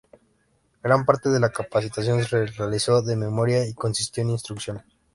Gran 0.81 1.05
parte 1.05 1.29
de 1.29 1.39
la 1.39 1.51
capacitación 1.51 2.23
se 2.23 2.47
realizó 2.47 3.03
de 3.03 3.15
memoria 3.15 3.67
y 3.67 3.75
consistió 3.75 4.23
en 4.23 4.31
instrucción. 4.31 4.81